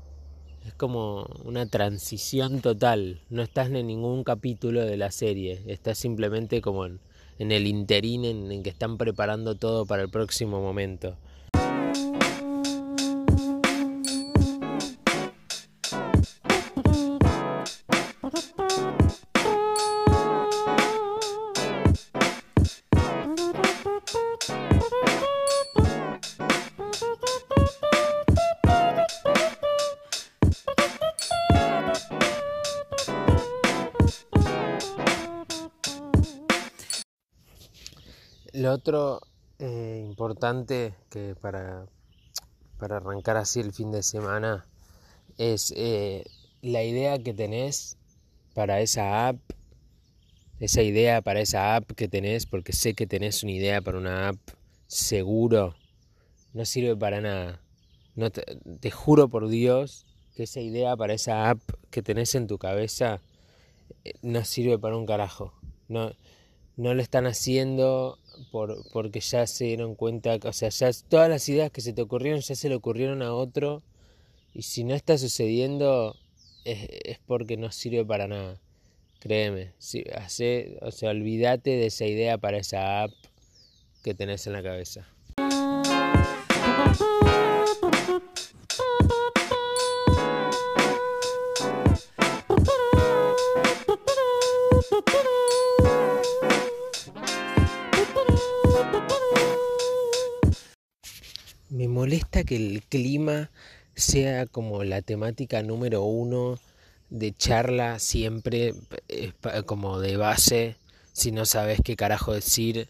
Es 0.66 0.74
como 0.74 1.28
una 1.46 1.66
transición 1.66 2.62
total. 2.62 3.22
No 3.30 3.42
estás 3.42 3.70
en 3.70 3.88
ningún 3.88 4.24
capítulo 4.24 4.86
de 4.86 4.98
la 4.98 5.12
serie. 5.12 5.62
Estás 5.68 5.98
simplemente 5.98 6.62
como 6.62 6.86
en, 6.86 7.00
en 7.40 7.52
el 7.52 7.68
interín 7.68 8.26
en, 8.26 8.52
en 8.52 8.64
que 8.64 8.70
están 8.70 8.98
preparando 8.98 9.56
todo 9.56 9.86
para 9.86 10.02
el 10.04 10.10
próximo 10.10 10.62
momento 10.62 11.18
Otro 38.68 39.22
eh, 39.60 40.04
importante 40.06 40.94
que 41.10 41.36
para, 41.36 41.86
para 42.78 42.98
arrancar 42.98 43.38
así 43.38 43.60
el 43.60 43.74
fin 43.74 43.92
de 43.92 44.04
semana 44.04 44.66
es 45.38 45.74
eh, 45.76 46.26
la 46.62 46.84
idea 46.84 47.18
que 47.20 47.34
tenés 47.34 47.98
para 48.54 48.82
esa 48.82 49.28
app, 49.28 49.38
esa 50.60 50.82
idea 50.82 51.22
para 51.22 51.42
esa 51.42 51.76
app 51.76 51.92
que 51.92 52.08
tenés, 52.08 52.46
porque 52.46 52.74
sé 52.74 52.94
que 52.94 53.08
tenés 53.08 53.44
una 53.44 53.52
idea 53.52 53.82
para 53.82 53.98
una 53.98 54.30
app 54.30 54.38
seguro, 54.88 55.76
no 56.54 56.66
sirve 56.66 56.96
para 56.96 57.22
nada. 57.22 57.62
No 58.16 58.32
te, 58.32 58.44
te 58.80 58.92
juro 58.92 59.30
por 59.30 59.48
Dios 59.48 60.06
que 60.36 60.44
esa 60.44 60.60
idea 60.60 60.96
para 60.96 61.14
esa 61.14 61.50
app 61.50 61.62
que 61.92 62.02
tenés 62.02 62.36
en 62.36 62.48
tu 62.48 62.58
cabeza 62.58 63.22
eh, 64.04 64.14
no 64.22 64.44
sirve 64.44 64.80
para 64.80 64.98
un 64.98 65.06
carajo. 65.06 65.54
No, 65.88 66.12
no 66.78 66.94
lo 66.94 67.02
están 67.02 67.26
haciendo 67.26 68.20
por, 68.52 68.90
porque 68.92 69.20
ya 69.20 69.48
se 69.48 69.66
dieron 69.66 69.96
cuenta, 69.96 70.38
o 70.44 70.54
sea, 70.54 70.70
ya 70.70 70.92
todas 71.08 71.30
las 71.30 71.48
ideas 71.50 71.72
que 71.72 71.82
se 71.82 71.94
te 71.94 72.02
ocurrieron 72.02 72.42
ya 72.42 72.56
se 72.56 72.70
le 72.70 72.76
ocurrieron 72.76 73.22
a 73.22 73.34
otro 73.34 73.84
y 74.54 74.64
si 74.64 74.84
no 74.84 74.96
está 74.96 75.18
sucediendo 75.18 76.16
es, 76.66 76.88
es 77.04 77.20
porque 77.26 77.58
no 77.58 77.72
sirve 77.72 78.06
para 78.06 78.28
nada. 78.28 78.60
Créeme, 79.20 79.74
si, 79.80 80.04
hace, 80.16 80.78
o 80.82 80.92
sea, 80.92 81.10
olvídate 81.10 81.72
de 81.72 81.88
esa 81.88 82.06
idea 82.06 82.38
para 82.38 82.58
esa 82.58 83.04
app 83.04 83.12
que 84.04 84.14
tenés 84.14 84.48
en 84.48 84.54
la 84.54 84.64
cabeza. 84.64 85.08
Que 102.44 102.56
el 102.56 102.84
clima 102.84 103.50
sea 103.96 104.46
como 104.46 104.84
la 104.84 105.02
temática 105.02 105.64
número 105.64 106.04
uno 106.04 106.60
de 107.10 107.36
charla 107.36 108.00
siempre 108.00 108.74
eh, 109.08 109.32
como 109.66 110.00
de 110.00 110.18
base 110.18 110.76
si 111.14 111.32
no 111.32 111.46
sabes 111.46 111.80
qué 111.84 111.96
carajo 111.96 112.34
decir. 112.34 112.90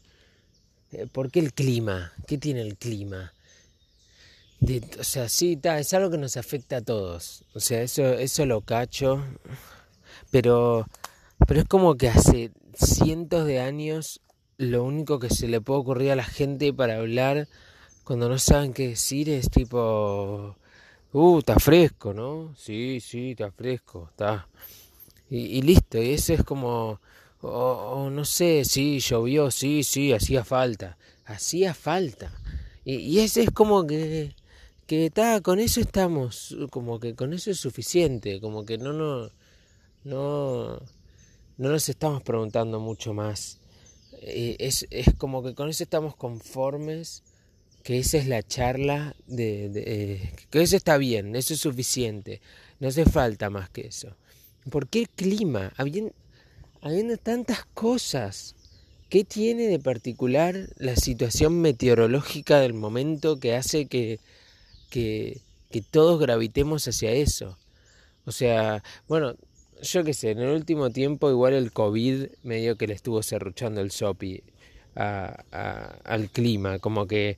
Eh, 0.91 1.07
¿Por 1.09 1.31
qué 1.31 1.39
el 1.39 1.53
clima? 1.53 2.11
¿Qué 2.27 2.37
tiene 2.37 2.61
el 2.61 2.75
clima? 2.77 3.33
O 4.99 5.03
sea, 5.03 5.29
sí, 5.29 5.55
ta, 5.55 5.79
es 5.79 5.93
algo 5.93 6.09
que 6.09 6.17
nos 6.17 6.35
afecta 6.35 6.77
a 6.77 6.81
todos. 6.81 7.45
O 7.53 7.61
sea, 7.61 7.81
eso, 7.81 8.03
eso 8.13 8.45
lo 8.45 8.61
cacho. 8.61 9.23
Pero, 10.29 10.87
pero 11.47 11.61
es 11.61 11.67
como 11.67 11.95
que 11.95 12.09
hace 12.09 12.51
cientos 12.73 13.45
de 13.45 13.59
años 13.61 14.19
lo 14.57 14.83
único 14.83 15.19
que 15.19 15.29
se 15.29 15.47
le 15.47 15.61
puede 15.61 15.79
ocurrir 15.79 16.11
a 16.11 16.15
la 16.15 16.25
gente 16.25 16.73
para 16.73 16.97
hablar 16.97 17.47
cuando 18.07 18.29
no 18.29 18.39
saben 18.39 18.71
qué 18.71 18.87
decir 18.87 19.29
es 19.29 19.49
tipo, 19.49 20.55
uh, 21.11 21.39
está 21.39 21.59
fresco, 21.59 22.13
¿no? 22.13 22.55
Sí, 22.55 23.01
sí, 23.01 23.31
está 23.31 23.51
fresco, 23.51 24.07
está. 24.09 24.47
Y, 25.29 25.61
listo, 25.61 26.01
y 26.01 26.11
eso 26.11 26.31
es 26.31 26.43
como, 26.45 27.01
o 27.41 27.49
oh, 27.49 28.09
no 28.09 28.23
sé, 28.23 28.63
sí, 28.63 28.99
llovió, 28.99 29.51
sí, 29.51 29.83
sí, 29.83 30.13
hacía 30.13 30.45
falta, 30.45 30.97
hacía 31.25 31.73
falta. 31.73 32.31
Y, 32.85 32.95
y 32.95 33.19
ese 33.19 33.43
es 33.43 33.51
como 33.51 33.85
que, 33.85 34.33
que 34.85 35.07
está, 35.07 35.41
con 35.41 35.59
eso 35.59 35.81
estamos, 35.81 36.55
como 36.71 37.01
que 37.01 37.13
con 37.13 37.33
eso 37.33 37.51
es 37.51 37.59
suficiente, 37.59 38.39
como 38.39 38.65
que 38.65 38.77
no, 38.77 38.93
no, 38.93 39.29
no, 40.05 40.79
no 41.57 41.69
nos 41.69 41.89
estamos 41.89 42.23
preguntando 42.23 42.79
mucho 42.79 43.13
más. 43.13 43.59
Eh, 44.21 44.55
es, 44.59 44.87
es 44.91 45.13
como 45.15 45.43
que 45.43 45.53
con 45.55 45.67
eso 45.67 45.83
estamos 45.83 46.15
conformes 46.15 47.21
que 47.87 47.99
esa 47.99 48.17
es 48.17 48.27
la 48.27 48.43
charla 48.43 49.15
de, 49.27 49.71
eh, 49.73 50.33
que 50.49 50.61
eso 50.61 50.75
está 50.75 50.97
bien, 50.97 51.37
eso 51.37 51.53
es 51.53 51.61
suficiente, 51.61 52.41
no 52.81 52.89
hace 52.89 53.05
falta 53.05 53.49
más 53.49 53.69
que 53.69 53.87
eso. 53.87 54.13
¿Por 54.69 54.89
qué 54.89 55.03
el 55.03 55.09
clima? 55.09 55.71
Habiendo, 55.77 56.11
habiendo 56.81 57.15
tantas 57.15 57.63
cosas 57.73 58.55
¿qué 59.07 59.23
tiene 59.23 59.67
de 59.67 59.79
particular 59.79 60.67
la 60.75 60.97
situación 60.97 61.61
meteorológica 61.61 62.59
del 62.59 62.73
momento 62.73 63.39
que 63.39 63.55
hace 63.55 63.85
que, 63.85 64.19
que, 64.89 65.39
que 65.71 65.81
todos 65.81 66.19
gravitemos 66.19 66.85
hacia 66.89 67.13
eso? 67.13 67.57
O 68.25 68.33
sea, 68.33 68.83
bueno, 69.07 69.37
yo 69.81 70.03
qué 70.03 70.13
sé, 70.13 70.31
en 70.31 70.39
el 70.39 70.49
último 70.49 70.89
tiempo 70.89 71.29
igual 71.29 71.53
el 71.53 71.71
COVID 71.71 72.25
medio 72.43 72.77
que 72.77 72.87
le 72.87 72.95
estuvo 72.95 73.23
serruchando 73.23 73.79
el 73.79 73.91
sopi 73.91 74.43
al 74.93 76.29
clima, 76.33 76.79
como 76.79 77.07
que 77.07 77.37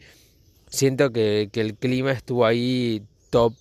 siento 0.69 1.11
que, 1.11 1.49
que 1.51 1.61
el 1.61 1.75
clima 1.75 2.11
estuvo 2.11 2.45
ahí 2.45 3.03
top 3.29 3.53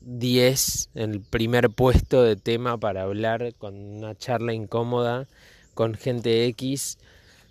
10 0.00 0.90
en 0.94 1.10
el 1.10 1.20
primer 1.20 1.70
puesto 1.70 2.22
de 2.22 2.36
tema 2.36 2.78
para 2.78 3.02
hablar 3.02 3.54
con 3.58 3.74
una 3.74 4.14
charla 4.14 4.52
incómoda 4.52 5.26
con 5.74 5.94
gente 5.94 6.46
X 6.46 6.98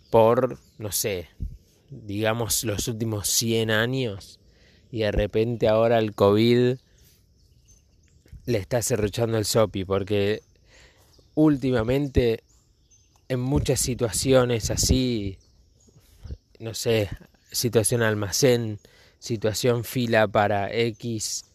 por, 0.10 0.58
no 0.78 0.92
sé, 0.92 1.28
digamos 1.90 2.64
los 2.64 2.88
últimos 2.88 3.28
100 3.28 3.72
años. 3.72 4.40
Y 4.92 5.00
de 5.00 5.12
repente 5.12 5.68
ahora 5.68 6.00
el 6.00 6.14
COVID 6.14 6.78
le 8.46 8.58
está 8.58 8.82
cerruchando 8.82 9.38
el 9.38 9.46
sopi 9.46 9.84
porque 9.84 10.42
últimamente 11.36 12.44
en 13.28 13.42
muchas 13.42 13.80
situaciones 13.80 14.72
así, 14.72 15.38
no 16.60 16.74
sé, 16.74 17.10
situación 17.52 18.02
almacén, 18.02 18.80
situación 19.20 19.84
fila 19.84 20.28
para 20.28 20.74
X, 20.74 21.46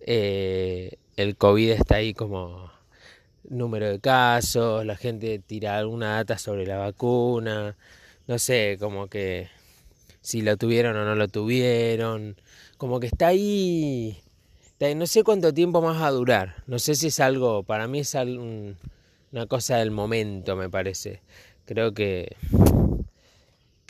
eh, 0.00 0.96
el 1.16 1.36
COVID 1.36 1.70
está 1.70 1.96
ahí 1.96 2.14
como 2.14 2.70
número 3.48 3.88
de 3.88 4.00
casos, 4.00 4.86
la 4.86 4.96
gente 4.96 5.38
tira 5.38 5.76
alguna 5.76 6.16
data 6.16 6.38
sobre 6.38 6.66
la 6.66 6.78
vacuna, 6.78 7.76
no 8.26 8.38
sé, 8.38 8.76
como 8.78 9.08
que 9.08 9.48
si 10.20 10.42
lo 10.42 10.56
tuvieron 10.56 10.96
o 10.96 11.04
no 11.04 11.14
lo 11.14 11.28
tuvieron, 11.28 12.36
como 12.78 13.00
que 13.00 13.08
está 13.08 13.28
ahí, 13.28 14.22
no 14.96 15.06
sé 15.06 15.24
cuánto 15.24 15.52
tiempo 15.52 15.82
más 15.82 16.00
va 16.00 16.06
a 16.06 16.12
durar, 16.12 16.62
no 16.66 16.78
sé 16.78 16.94
si 16.94 17.08
es 17.08 17.20
algo, 17.20 17.64
para 17.64 17.88
mí 17.88 18.00
es 18.00 18.14
una 18.14 19.46
cosa 19.48 19.76
del 19.76 19.90
momento, 19.90 20.56
me 20.56 20.70
parece, 20.70 21.20
creo 21.66 21.92
que 21.92 22.36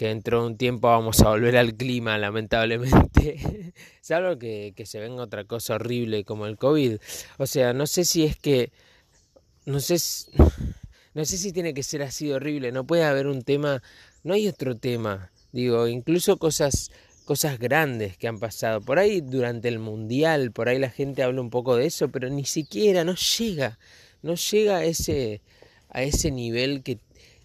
que 0.01 0.07
dentro 0.07 0.41
de 0.41 0.47
un 0.47 0.57
tiempo 0.57 0.89
vamos 0.89 1.21
a 1.21 1.29
volver 1.29 1.59
al 1.59 1.75
clima, 1.75 2.17
lamentablemente. 2.17 3.75
Salvo 4.01 4.39
que, 4.39 4.73
que 4.75 4.87
se 4.87 4.99
venga 4.99 5.23
otra 5.23 5.45
cosa 5.45 5.75
horrible 5.75 6.25
como 6.25 6.47
el 6.47 6.57
COVID. 6.57 6.97
O 7.37 7.47
sea, 7.47 7.75
no 7.75 7.87
sé 7.87 8.07
si 8.07 8.25
es 8.25 8.35
que. 8.35 8.73
No 9.67 9.79
sé, 9.79 9.97
no 11.15 11.25
sé 11.27 11.37
si 11.37 11.53
tiene 11.53 11.75
que 11.75 11.83
ser 11.83 12.01
así 12.01 12.33
horrible. 12.33 12.73
No 12.73 12.87
puede 12.87 13.05
haber 13.05 13.27
un 13.27 13.43
tema. 13.43 13.83
No 14.25 14.33
hay 14.33 14.49
otro 14.49 14.75
tema. 14.75 15.31
Digo, 15.53 15.87
incluso 15.87 16.39
cosas 16.39 16.91
cosas 17.27 17.59
grandes 17.59 18.17
que 18.17 18.27
han 18.27 18.39
pasado. 18.39 18.81
Por 18.81 18.99
ahí 18.99 19.21
durante 19.21 19.69
el 19.69 19.81
mundial, 19.81 20.51
por 20.51 20.71
ahí 20.71 20.79
la 20.79 20.89
gente 20.89 21.23
habla 21.23 21.43
un 21.43 21.51
poco 21.51 21.77
de 21.77 21.85
eso, 21.85 22.09
pero 22.09 22.31
ni 22.31 22.47
siquiera 22.47 23.05
no 23.05 23.17
llega, 23.17 23.79
no 24.23 24.35
llega 24.35 24.79
a 24.79 24.85
ese, 24.85 25.43
a 25.91 26.03
ese 26.03 26.31
nivel 26.31 26.83
que, 26.83 26.99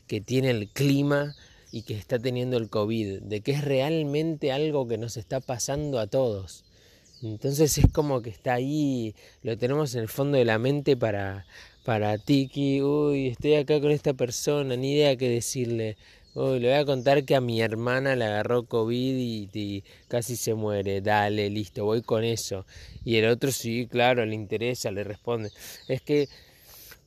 que 0.07 0.21
tiene 0.21 0.51
el 0.51 0.69
clima 0.69 1.35
y 1.75 1.81
que 1.81 1.93
está 1.93 2.17
teniendo 2.17 2.55
el 2.55 2.69
COVID, 2.69 3.23
de 3.23 3.41
que 3.41 3.51
es 3.51 3.65
realmente 3.65 4.53
algo 4.53 4.87
que 4.87 4.97
nos 4.97 5.17
está 5.17 5.41
pasando 5.41 5.99
a 5.99 6.07
todos. 6.07 6.63
Entonces 7.21 7.77
es 7.77 7.91
como 7.91 8.21
que 8.21 8.29
está 8.29 8.53
ahí, 8.53 9.13
lo 9.43 9.57
tenemos 9.57 9.93
en 9.93 10.03
el 10.03 10.07
fondo 10.07 10.37
de 10.37 10.45
la 10.45 10.57
mente 10.57 10.95
para, 10.95 11.45
para 11.83 12.17
Tiki, 12.17 12.81
uy, 12.81 13.27
estoy 13.27 13.55
acá 13.55 13.81
con 13.81 13.91
esta 13.91 14.13
persona, 14.13 14.77
ni 14.77 14.93
idea 14.93 15.17
qué 15.17 15.27
decirle. 15.27 15.97
Uy, 16.33 16.61
le 16.61 16.69
voy 16.69 16.77
a 16.77 16.85
contar 16.85 17.25
que 17.25 17.35
a 17.35 17.41
mi 17.41 17.59
hermana 17.59 18.15
le 18.15 18.23
agarró 18.23 18.63
COVID 18.63 19.49
y, 19.53 19.83
casi 20.07 20.37
se 20.37 20.53
muere. 20.53 21.01
Dale, 21.01 21.49
listo, 21.49 21.83
voy 21.83 22.01
con 22.03 22.23
eso. 22.23 22.65
Y 23.03 23.17
el 23.17 23.25
otro 23.25 23.51
sí, 23.51 23.85
claro, 23.91 24.25
le 24.25 24.35
interesa, 24.35 24.91
le 24.91 25.03
responde. 25.03 25.51
Es 25.89 26.01
que 26.01 26.29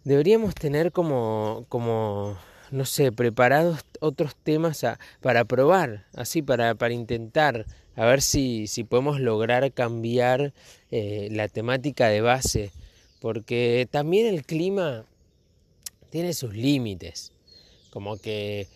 deberíamos 0.04 0.54
tener 0.54 0.92
como, 0.92 1.64
como 1.70 2.36
no 2.70 2.84
sé, 2.84 3.12
preparados 3.12 3.80
otros 4.00 4.36
temas 4.36 4.84
para 5.20 5.44
probar, 5.44 6.06
así, 6.14 6.42
para, 6.42 6.74
para 6.74 6.94
intentar, 6.94 7.66
a 7.96 8.04
ver 8.06 8.22
si, 8.22 8.66
si 8.66 8.84
podemos 8.84 9.20
lograr 9.20 9.72
cambiar 9.72 10.52
eh, 10.90 11.28
la 11.32 11.48
temática 11.48 12.08
de 12.08 12.20
base, 12.20 12.70
porque 13.20 13.88
también 13.90 14.26
el 14.26 14.44
clima 14.44 15.04
tiene 16.10 16.32
sus 16.32 16.54
límites, 16.54 17.32
como 17.90 18.18
que 18.18 18.68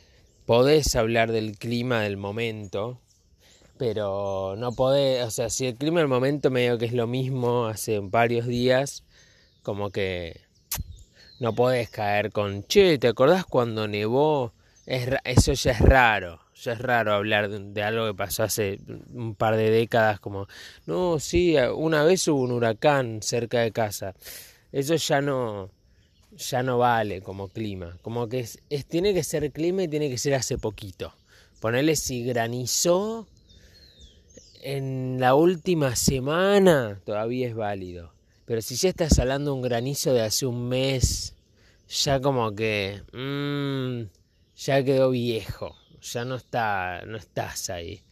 podés 0.46 0.96
hablar 0.96 1.32
del 1.32 1.56
clima 1.56 2.02
del 2.02 2.16
momento, 2.16 2.98
pero 3.78 4.54
no 4.56 4.72
podés, 4.72 5.24
o 5.24 5.30
sea, 5.30 5.50
si 5.50 5.66
el 5.66 5.76
clima 5.76 6.00
del 6.00 6.08
momento 6.08 6.50
medio 6.50 6.78
que 6.78 6.86
es 6.86 6.92
lo 6.92 7.06
mismo 7.06 7.66
hace 7.66 8.00
varios 8.00 8.46
días, 8.46 9.04
como 9.62 9.90
que 9.90 10.40
no 11.42 11.52
podés 11.52 11.90
caer 11.90 12.30
con, 12.30 12.62
che, 12.68 12.98
¿te 12.98 13.08
acordás 13.08 13.44
cuando 13.44 13.88
nevó? 13.88 14.52
Es, 14.86 15.08
eso 15.24 15.52
ya 15.54 15.72
es 15.72 15.80
raro, 15.80 16.38
ya 16.54 16.74
es 16.74 16.78
raro 16.78 17.14
hablar 17.14 17.50
de, 17.50 17.82
algo 17.82 18.06
que 18.06 18.14
pasó 18.14 18.44
hace 18.44 18.78
un 19.12 19.34
par 19.34 19.56
de 19.56 19.68
décadas, 19.68 20.20
como, 20.20 20.46
no, 20.86 21.18
sí, 21.18 21.56
una 21.74 22.04
vez 22.04 22.28
hubo 22.28 22.42
un 22.42 22.52
huracán 22.52 23.22
cerca 23.22 23.58
de 23.58 23.72
casa. 23.72 24.14
Eso 24.70 24.94
ya 24.94 25.20
no, 25.20 25.68
ya 26.36 26.62
no 26.62 26.78
vale 26.78 27.22
como 27.22 27.48
clima, 27.48 27.98
como 28.02 28.28
que 28.28 28.38
es, 28.38 28.60
tiene 28.86 29.12
que 29.12 29.24
ser 29.24 29.50
clima 29.50 29.82
y 29.82 29.88
tiene 29.88 30.08
que 30.10 30.18
ser 30.18 30.34
hace 30.34 30.58
poquito. 30.58 31.12
Ponerle 31.58 31.96
si 31.96 32.22
granizó 32.22 33.26
en 34.60 35.16
la 35.18 35.34
última 35.34 35.96
semana, 35.96 37.00
todavía 37.04 37.48
es 37.48 37.56
válido. 37.56 38.12
Pero 38.52 38.60
si 38.60 38.76
ya 38.76 38.90
estás 38.90 39.18
hablando 39.18 39.54
un 39.54 39.62
granizo 39.62 40.12
de 40.12 40.20
hace 40.20 40.44
un 40.44 40.68
mes, 40.68 41.34
ya 41.88 42.20
como 42.20 42.54
que 42.54 43.00
mmm, 43.14 44.02
ya 44.58 44.84
quedó 44.84 45.08
viejo, 45.08 45.74
ya 46.02 46.26
no 46.26 46.34
está, 46.34 47.00
no 47.06 47.16
estás 47.16 47.70
ahí. 47.70 48.02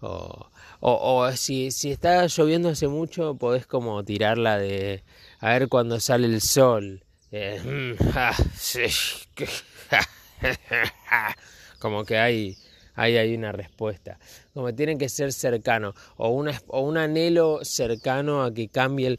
O, 0.00 0.46
o, 0.80 1.30
si, 1.32 1.70
si 1.70 1.90
está 1.90 2.26
lloviendo 2.28 2.70
hace 2.70 2.88
mucho, 2.88 3.34
podés 3.34 3.66
como 3.66 4.02
tirarla 4.02 4.56
de 4.56 5.04
a 5.38 5.50
ver 5.50 5.68
cuando 5.68 6.00
sale 6.00 6.28
el 6.28 6.40
sol. 6.40 7.04
Eh, 7.30 7.94
como 11.78 12.06
que 12.06 12.16
hay, 12.16 12.56
hay, 12.94 13.18
hay 13.18 13.34
una 13.34 13.52
respuesta. 13.52 14.18
Como 14.54 14.74
tiene 14.74 14.96
que 14.96 15.10
ser 15.10 15.34
cercano. 15.34 15.92
O, 16.16 16.30
una, 16.30 16.58
o 16.68 16.80
un 16.80 16.96
anhelo 16.96 17.60
cercano 17.64 18.42
a 18.42 18.54
que 18.54 18.70
cambie 18.70 19.08
el 19.08 19.18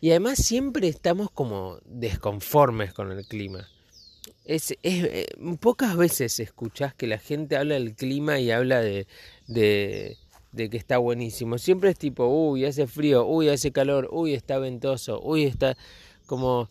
y 0.00 0.10
además 0.10 0.38
siempre 0.38 0.88
estamos 0.88 1.30
como 1.30 1.78
desconformes 1.84 2.92
con 2.92 3.10
el 3.12 3.26
clima. 3.26 3.68
Es, 4.44 4.74
eh, 4.82 5.26
pocas 5.60 5.96
veces 5.96 6.38
escuchás 6.40 6.94
que 6.94 7.06
la 7.06 7.18
gente 7.18 7.56
habla 7.56 7.74
del 7.74 7.94
clima 7.94 8.38
y 8.38 8.50
habla 8.50 8.80
de, 8.80 9.06
de, 9.46 10.16
de, 10.52 10.70
que 10.70 10.76
está 10.76 10.98
buenísimo. 10.98 11.58
Siempre 11.58 11.90
es 11.90 11.98
tipo, 11.98 12.26
uy, 12.26 12.64
hace 12.64 12.86
frío, 12.86 13.26
uy, 13.26 13.48
hace 13.48 13.72
calor, 13.72 14.08
uy, 14.10 14.34
está 14.34 14.58
ventoso, 14.58 15.20
uy, 15.22 15.44
está 15.44 15.76
como... 16.26 16.70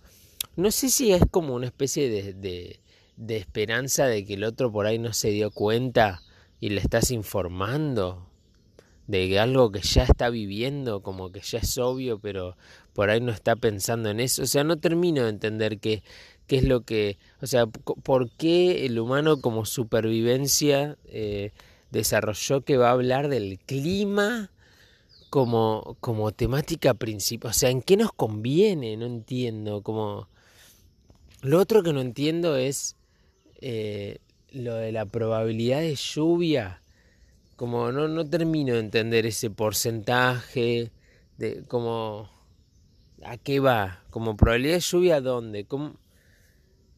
No 0.56 0.72
sé 0.72 0.90
si 0.90 1.12
es 1.12 1.22
como 1.30 1.54
una 1.54 1.68
especie 1.68 2.10
de, 2.10 2.34
de, 2.34 2.80
de 3.16 3.38
esperanza 3.38 4.08
de 4.08 4.26
que 4.26 4.36
el 4.36 4.44
otro 4.44 4.72
por 4.72 4.88
ahí 4.88 4.98
no 4.98 5.14
se 5.14 5.30
dio 5.30 5.52
cuenta 5.52 6.24
y 6.60 6.70
le 6.70 6.82
estás 6.82 7.12
informando 7.12 8.27
de 9.08 9.40
algo 9.40 9.72
que 9.72 9.82
ya 9.82 10.04
está 10.04 10.30
viviendo, 10.30 11.02
como 11.02 11.32
que 11.32 11.40
ya 11.40 11.60
es 11.60 11.78
obvio, 11.78 12.20
pero 12.20 12.58
por 12.94 13.10
ahí 13.10 13.22
no 13.22 13.32
está 13.32 13.56
pensando 13.56 14.10
en 14.10 14.20
eso. 14.20 14.44
O 14.44 14.46
sea, 14.46 14.64
no 14.64 14.78
termino 14.78 15.24
de 15.24 15.30
entender 15.30 15.80
qué, 15.80 16.04
qué 16.46 16.58
es 16.58 16.64
lo 16.64 16.82
que, 16.82 17.18
o 17.42 17.48
sea, 17.48 17.68
por 17.68 18.30
qué 18.32 18.86
el 18.86 19.00
humano 19.00 19.42
como 19.42 19.66
supervivencia 19.66 20.98
eh, 21.06 21.52
desarrolló 21.92 22.62
que 22.62 22.78
va 22.78 22.90
a 22.90 22.94
hablar 22.94 23.30
del 23.30 23.60
clima 23.60 24.52
como, 25.30 25.98
como 26.02 26.32
temática 26.34 26.94
principal. 26.94 27.52
O 27.52 27.54
sea, 27.54 27.70
¿en 27.70 27.82
qué 27.82 27.96
nos 27.98 28.12
conviene? 28.12 28.98
No 28.98 29.06
entiendo. 29.06 29.82
Como... 29.82 30.28
Lo 31.42 31.60
otro 31.60 31.84
que 31.84 31.94
no 31.94 32.02
entiendo 32.02 32.58
es 32.58 32.98
eh, 33.62 34.18
lo 34.52 34.76
de 34.76 34.92
la 34.92 35.06
probabilidad 35.06 35.80
de 35.80 35.96
lluvia 35.96 36.82
como 37.58 37.92
no, 37.92 38.08
no 38.08 38.26
termino 38.30 38.74
de 38.74 38.80
entender 38.80 39.26
ese 39.26 39.50
porcentaje 39.50 40.92
de 41.38 41.64
como 41.68 42.30
a 43.24 43.38
qué 43.38 43.60
va, 43.60 44.04
como 44.12 44.38
probabilidad 44.38 44.76
de 44.76 44.80
lluvia 44.82 45.22
dónde, 45.22 45.66
¿Cómo, 45.66 45.96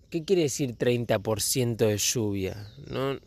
¿qué 0.09 0.23
quiere 0.23 0.43
decir 0.43 0.77
30% 0.77 1.77
de 1.77 1.97
lluvia? 1.97 2.67
No, 2.87 3.17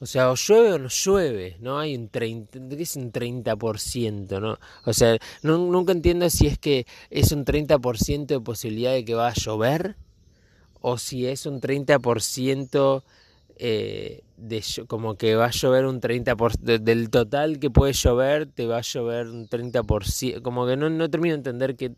o 0.00 0.06
sea, 0.06 0.32
o 0.32 0.34
llueve 0.34 0.72
o 0.72 0.78
no 0.78 0.88
llueve, 0.88 1.56
no 1.60 1.78
hay 1.78 1.94
un 1.94 2.08
30, 2.08 2.58
¿qué 2.68 2.82
es 2.82 2.96
un 2.96 3.12
30%, 3.12 4.40
no? 4.40 4.58
O 4.84 4.92
sea, 4.92 5.16
nunca 5.44 5.92
entiendo 5.92 6.28
si 6.28 6.48
es 6.48 6.58
que 6.58 6.86
es 7.10 7.30
un 7.30 7.44
30% 7.44 8.26
de 8.26 8.40
posibilidad 8.40 8.92
de 8.92 9.04
que 9.04 9.14
va 9.14 9.28
a 9.28 9.34
llover 9.34 9.96
o 10.80 10.98
si 10.98 11.26
es 11.26 11.46
un 11.46 11.60
30% 11.60 13.04
eh, 13.56 14.22
de, 14.36 14.64
como 14.86 15.16
que 15.16 15.34
va 15.34 15.46
a 15.46 15.50
llover 15.50 15.86
un 15.86 16.00
30%, 16.00 16.58
del 16.80 17.10
total 17.10 17.58
que 17.58 17.70
puede 17.70 17.92
llover, 17.92 18.46
te 18.46 18.66
va 18.66 18.78
a 18.78 18.82
llover 18.82 19.28
un 19.28 19.48
30%, 19.48 20.42
como 20.42 20.66
que 20.66 20.76
no, 20.76 20.90
no 20.90 21.10
termino 21.10 21.34
de 21.34 21.38
entender 21.38 21.76
que, 21.76 21.92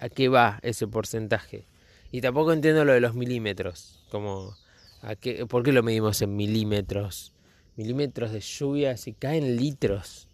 a 0.00 0.08
qué 0.08 0.28
va 0.28 0.58
ese 0.62 0.86
porcentaje. 0.86 1.66
Y 2.10 2.20
tampoco 2.20 2.52
entiendo 2.52 2.84
lo 2.84 2.92
de 2.92 3.00
los 3.00 3.14
milímetros, 3.14 4.04
como, 4.10 4.56
a 5.02 5.16
qué, 5.16 5.46
¿por 5.46 5.62
qué 5.62 5.72
lo 5.72 5.82
medimos 5.82 6.22
en 6.22 6.36
milímetros? 6.36 7.32
Milímetros 7.76 8.32
de 8.32 8.40
lluvia, 8.40 8.96
si 8.96 9.12
caen 9.12 9.56
litros. 9.56 10.28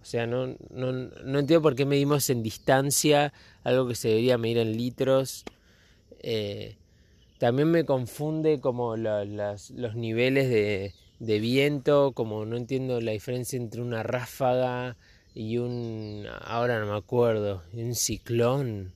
O 0.00 0.04
sea, 0.04 0.26
no, 0.26 0.56
no, 0.70 0.92
no 0.92 1.38
entiendo 1.38 1.60
por 1.60 1.74
qué 1.74 1.84
medimos 1.84 2.30
en 2.30 2.42
distancia 2.42 3.32
algo 3.62 3.86
que 3.86 3.94
se 3.94 4.08
debería 4.08 4.38
medir 4.38 4.58
en 4.58 4.76
litros. 4.76 5.44
Eh, 6.20 6.76
también 7.38 7.70
me 7.70 7.84
confunde 7.84 8.60
como 8.60 8.96
los 8.96 9.94
niveles 9.94 10.48
de, 10.50 10.94
de, 11.18 11.38
viento, 11.38 12.12
como 12.12 12.44
no 12.44 12.56
entiendo 12.56 13.00
la 13.00 13.12
diferencia 13.12 13.56
entre 13.56 13.80
una 13.80 14.02
ráfaga 14.02 14.96
y 15.34 15.58
un, 15.58 16.26
ahora 16.42 16.80
no 16.80 16.86
me 16.86 16.96
acuerdo, 16.96 17.62
un 17.72 17.94
ciclón. 17.94 18.92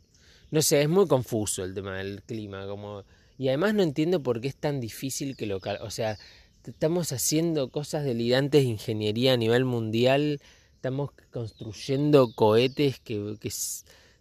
No 0.50 0.60
sé, 0.60 0.82
es 0.82 0.88
muy 0.88 1.06
confuso 1.06 1.64
el 1.64 1.74
tema 1.74 1.96
del 1.96 2.22
clima, 2.22 2.66
como 2.66 3.04
y 3.38 3.48
además 3.48 3.74
no 3.74 3.82
entiendo 3.82 4.22
por 4.22 4.40
qué 4.40 4.48
es 4.48 4.56
tan 4.56 4.80
difícil 4.80 5.36
que 5.36 5.46
lo, 5.46 5.58
o 5.80 5.90
sea, 5.90 6.18
estamos 6.64 7.12
haciendo 7.12 7.70
cosas 7.70 8.04
delirantes 8.04 8.62
de 8.62 8.68
ingeniería 8.68 9.32
a 9.32 9.36
nivel 9.36 9.64
mundial, 9.64 10.40
estamos 10.74 11.10
construyendo 11.32 12.32
cohetes 12.34 13.00
que, 13.00 13.36
que 13.40 13.50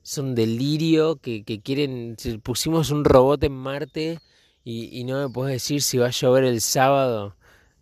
son 0.04 0.36
delirio, 0.36 1.18
que, 1.18 1.44
que 1.44 1.62
quieren, 1.62 2.18
pusimos 2.44 2.92
un 2.92 3.06
robot 3.06 3.44
en 3.44 3.54
Marte 3.54 4.20
y, 4.64 5.04
no 5.06 5.28
me 5.28 5.34
puedes 5.34 5.54
decir 5.54 5.82
si 5.82 5.98
va 5.98 6.08
a 6.08 6.12
llover 6.12 6.44
el 6.44 6.62
sábado. 6.62 7.36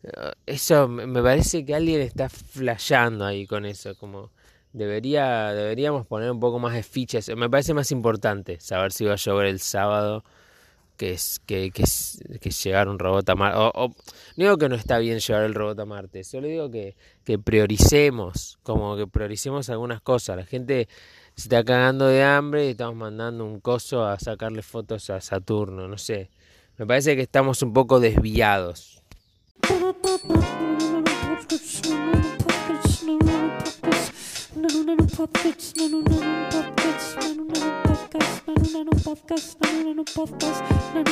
Eh, 0.03 0.32
eso 0.45 0.88
me 0.88 1.21
parece 1.21 1.65
que 1.65 1.75
alguien 1.75 2.01
está 2.01 2.29
flasheando 2.29 3.25
ahí 3.25 3.45
con 3.45 3.65
eso, 3.65 3.95
como 3.95 4.32
debería, 4.73 5.53
deberíamos 5.53 6.08
poner 6.08 6.32
un 6.32 6.39
poco 6.39 6.60
más 6.60 6.73
de 6.73 6.84
fichas. 6.84 7.29
Me 7.36 7.49
parece 7.49 7.73
más 7.73 7.91
importante 7.91 8.60
saber 8.60 8.91
si 8.91 9.05
va 9.05 9.13
a 9.13 9.17
llover 9.17 9.47
el 9.47 9.60
sábado 9.60 10.23
que 10.97 11.13
es 11.13 11.39
que, 11.45 11.71
que, 11.71 12.49
llevar 12.49 12.89
un 12.89 12.99
robot 12.99 13.29
a 13.29 13.36
Marte. 13.36 13.58
O, 13.58 13.88
no 13.88 13.93
digo 14.36 14.58
que 14.58 14.67
no 14.67 14.75
está 14.75 14.97
bien 14.97 15.19
llevar 15.19 15.43
el 15.43 15.53
robot 15.53 15.79
a 15.79 15.86
Marte, 15.86 16.25
solo 16.25 16.47
digo 16.47 16.69
que 16.69 16.95
prioricemos, 17.39 18.60
como 18.63 18.97
que 18.97 19.08
prioricemos 19.08 19.69
algunas 19.69 20.01
cosas. 20.01 20.36
La 20.36 20.45
gente 20.45 20.89
se 21.39 21.45
está 21.45 21.63
cagando 21.63 22.08
de 22.08 22.21
hambre 22.21 22.65
y 22.65 22.71
estamos 22.71 22.97
mandando 22.97 23.45
un 23.45 23.62
coso 23.62 24.06
a 24.06 24.19
sacarle 24.19 24.62
fotos 24.62 25.10
a 25.10 25.21
Saturno, 25.21 25.88
no 25.88 25.97
sé. 25.97 26.30
Me 26.78 26.86
parece 26.86 27.15
que 27.15 27.21
estamos 27.21 27.62
un 27.62 27.71
poco 27.71 28.02
desviados. 28.02 29.02
podcast, 34.49 35.77
no 39.95 40.03
podcast, 40.03 40.57
no 40.95 41.03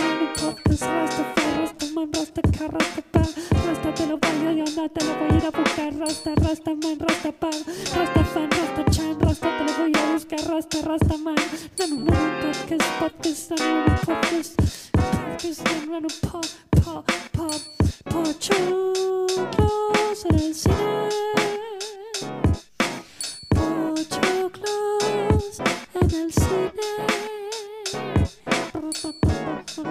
podcast, 0.41 0.81
rasta 0.81 1.23
fa, 1.35 1.47
rasta 1.59 1.85
man, 1.93 2.09
rasta 2.13 2.41
ca, 2.41 2.67
rasta 2.67 3.01
pa, 3.11 3.21
rasta 3.65 3.93
te 3.93 4.05
lo 4.07 4.17
voy 4.17 4.59
a 4.59 4.63
andar, 4.63 4.89
te 4.89 5.05
lo 5.05 5.15
voy 5.17 5.41
a 5.45 5.51
buscar, 5.51 5.93
rasta, 5.97 6.33
rasta 6.35 6.71
man, 6.71 6.99
rasta 6.99 7.31
pa, 7.31 7.49
rasta 7.95 8.23
fan, 8.25 8.49
rasta 8.49 8.85
chan, 8.91 9.19
rasta 9.19 9.57
te 9.57 9.63
lo 9.65 9.73
voy 9.77 9.91
a 9.95 10.13
buscar, 10.13 10.41
rasta, 10.47 10.81
rasta 10.81 11.17
man, 11.17 11.35
no, 11.77 11.87
no, 11.87 11.95
no, 11.95 12.13
podcast, 12.41 12.89
podcast, 12.99 13.51
no, 13.51 13.85
no, 13.85 13.95
podcast, 14.05 14.59
podcast, 14.91 15.61
no, 15.87 15.99
no, 15.99 16.07
pop, 16.21 16.45
pop, 16.83 17.05
pop, 17.33 17.61
pochoclos 18.05 18.95
en 20.25 20.35
el 20.35 20.55
cine. 20.55 21.36
Pochoclos 26.17 26.25
en 26.25 26.25
el 26.25 26.33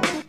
cine. 0.03 0.26